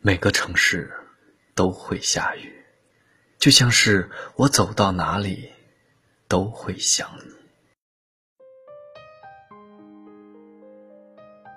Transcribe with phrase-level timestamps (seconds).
[0.00, 0.92] 每个城市
[1.56, 2.64] 都会下雨，
[3.36, 5.52] 就像是我走到哪里
[6.28, 7.34] 都会想你。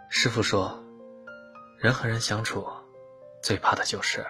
[0.10, 0.84] 师傅说，
[1.78, 2.68] 人和人相处，
[3.44, 4.26] 最怕的就是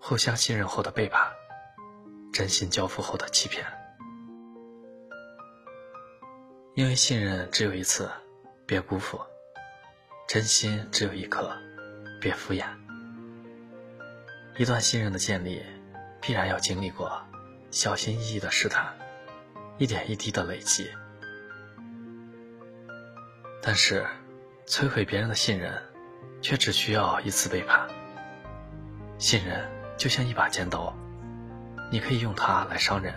[0.00, 1.30] 互相信任后的背叛，
[2.32, 3.66] 真心交付后的欺骗。
[6.74, 8.10] 因为信任只有一次，
[8.66, 9.18] 别辜负；
[10.26, 11.54] 真心只有一颗，
[12.18, 12.64] 别敷衍。
[14.58, 15.62] 一段信任的建立，
[16.22, 17.20] 必然要经历过
[17.70, 18.94] 小心翼翼的试探，
[19.76, 20.90] 一点一滴的累积。
[23.60, 24.06] 但是，
[24.66, 25.82] 摧毁别人的信任，
[26.40, 27.86] 却只需要一次背叛。
[29.18, 29.68] 信任
[29.98, 30.96] 就像一把尖刀，
[31.90, 33.12] 你可以用它来伤人，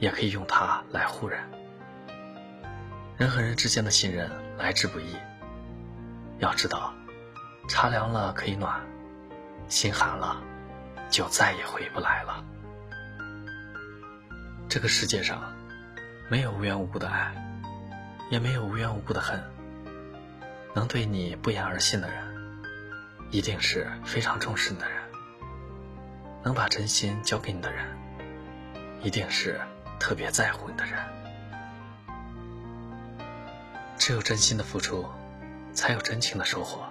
[0.00, 1.40] 也可以用它来护人。
[3.16, 5.14] 人和人之间的信任来之不易，
[6.40, 6.92] 要知道，
[7.68, 8.80] 茶凉了可以暖。
[9.72, 10.36] 心寒了，
[11.08, 12.44] 就再也回不来了。
[14.68, 15.54] 这个世界上，
[16.28, 17.32] 没有无缘无故的爱，
[18.30, 19.42] 也没有无缘无故的恨。
[20.74, 22.22] 能对你不言而信的人，
[23.30, 25.00] 一定是非常重视你的人；
[26.44, 27.86] 能把真心交给你的人，
[29.00, 29.58] 一定是
[29.98, 31.02] 特别在乎你的人。
[33.96, 35.08] 只有真心的付出，
[35.72, 36.84] 才有真情的收获；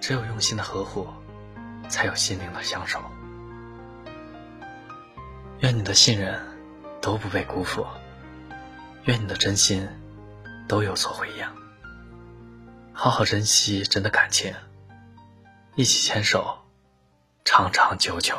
[0.00, 1.06] 只有用心的呵护。
[1.90, 2.98] 才有心灵的相守。
[5.58, 6.40] 愿你的信任
[7.02, 7.86] 都不被辜负，
[9.04, 9.86] 愿你的真心
[10.66, 11.46] 都有所回应。
[12.94, 14.54] 好好珍惜真的感情，
[15.74, 16.64] 一起牵手，
[17.44, 18.38] 长长久久。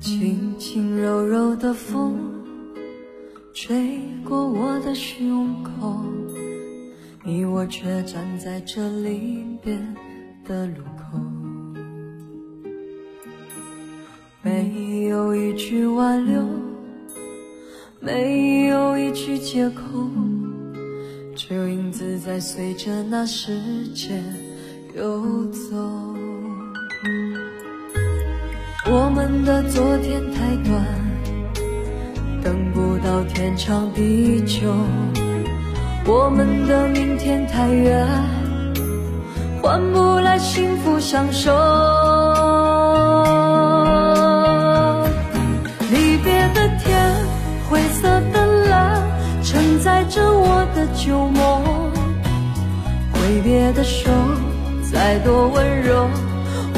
[0.00, 2.16] 轻轻柔柔的风，
[3.52, 6.02] 吹过我的胸口，
[7.24, 9.78] 你我却站在这离别
[10.46, 11.18] 的路口，
[15.38, 16.42] 一句挽留，
[18.00, 19.82] 没有一句借口。
[21.34, 24.22] 只有影子在随着那时间
[24.94, 25.76] 游走。
[28.90, 30.84] 我们的昨天太短，
[32.42, 34.68] 等不到天长地久；
[36.06, 38.06] 我们的明天太远，
[39.62, 42.17] 换不来幸福相守。
[46.54, 47.14] 的天，
[47.68, 49.02] 灰色的蓝，
[49.42, 51.62] 承载着我的旧梦。
[53.12, 54.10] 挥别的手，
[54.90, 56.08] 再多温柔，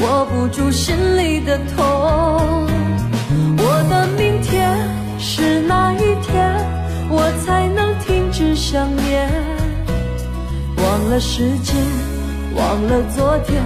[0.01, 2.67] 握不住心里的痛。
[3.57, 4.77] 我的明天
[5.17, 6.53] 是哪一天，
[7.09, 9.29] 我才能停止想念？
[10.77, 11.75] 忘了时间，
[12.55, 13.63] 忘了昨天，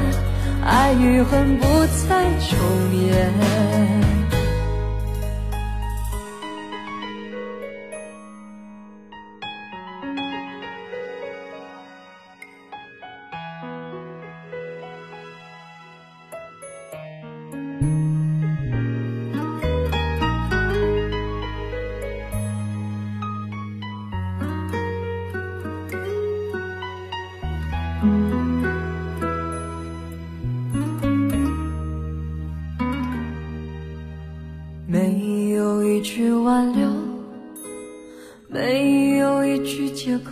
[0.63, 1.65] 爱与恨不
[2.07, 2.57] 再重
[2.93, 3.33] 演。
[34.87, 36.87] 没有一句挽留，
[38.47, 40.31] 没有一句借口，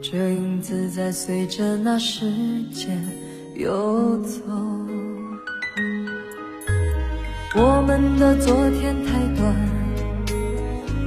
[0.00, 2.30] 这影子在随着那时
[2.72, 3.04] 间
[3.56, 4.40] 游走。
[7.56, 9.56] 我们的昨天太短，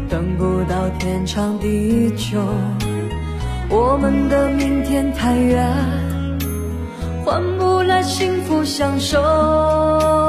[0.09, 2.37] 等不到天长地久；
[3.69, 5.73] 我们的明天太远，
[7.23, 10.22] 换不来幸福相守。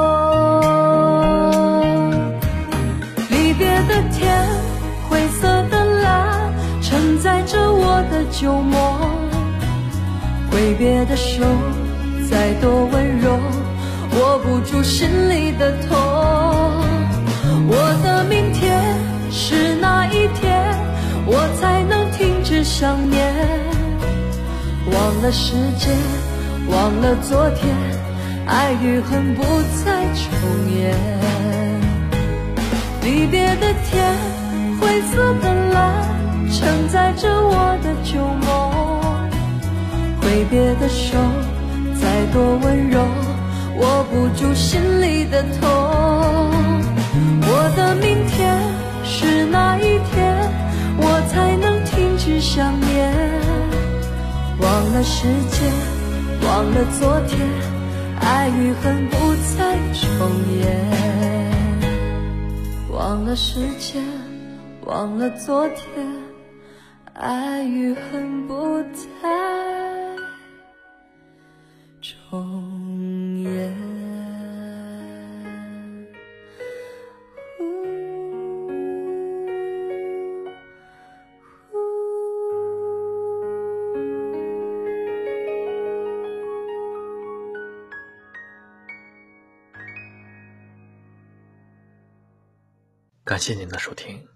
[7.95, 8.99] 我的旧梦。
[10.51, 11.45] 挥别的手，
[12.29, 13.39] 再多温柔，
[14.19, 15.95] 握不住心里的痛。
[17.67, 18.83] 我的明天
[19.31, 20.61] 是哪一天，
[21.25, 23.33] 我才能停止想念？
[24.91, 25.95] 忘了时间，
[26.67, 27.73] 忘了昨天，
[28.45, 29.41] 爱与恨不
[29.85, 30.29] 再重
[30.69, 30.93] 演。
[33.03, 34.13] 离别的天，
[34.81, 36.03] 灰色的蓝，
[36.51, 38.49] 承载着我的旧梦。
[40.21, 41.17] 挥别的手，
[41.99, 42.99] 再多温柔，
[43.77, 45.61] 握不住心里的痛。
[47.47, 48.59] 我的明天
[49.03, 50.35] 是哪一天，
[50.97, 53.13] 我才能停止想念？
[54.59, 55.71] 忘了时间，
[56.41, 57.39] 忘了昨天，
[58.19, 60.63] 爱与恨不再重演。
[62.91, 64.03] 忘了时间，
[64.85, 66.05] 忘了昨天，
[67.15, 70.17] 爱与恨不再
[72.01, 73.73] 重演。
[93.23, 94.27] 感谢您的收听，